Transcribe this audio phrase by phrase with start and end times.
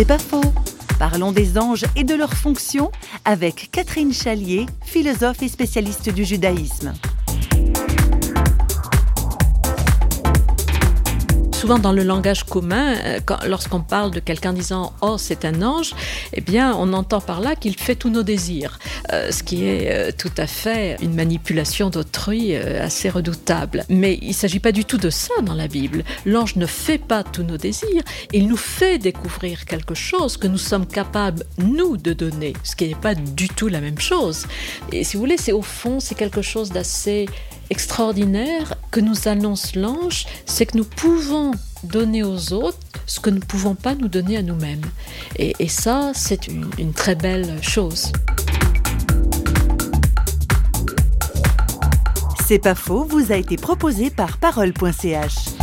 [0.00, 0.40] C'est pas faux.
[0.98, 2.90] Parlons des anges et de leurs fonctions
[3.26, 6.94] avec Catherine Chalier, philosophe et spécialiste du judaïsme.
[11.60, 15.94] Souvent dans le langage commun, euh, lorsqu'on parle de quelqu'un disant Oh, c'est un ange,
[16.32, 18.78] eh bien, on entend par là qu'il fait tous nos désirs,
[19.12, 23.84] euh, ce qui est euh, tout à fait une manipulation d'autrui assez redoutable.
[23.90, 26.02] Mais il ne s'agit pas du tout de ça dans la Bible.
[26.24, 30.56] L'ange ne fait pas tous nos désirs, il nous fait découvrir quelque chose que nous
[30.56, 34.46] sommes capables, nous, de donner, ce qui n'est pas du tout la même chose.
[34.92, 37.26] Et si vous voulez, c'est au fond, c'est quelque chose d'assez
[37.70, 41.52] extraordinaire que nous annonce l'ange, c'est que nous pouvons
[41.84, 44.84] donner aux autres ce que nous ne pouvons pas nous donner à nous-mêmes.
[45.36, 48.12] Et, ça, c'est une, une très belle chose.
[52.46, 55.59] C'est pas faux, vous a été proposé par parole.ch.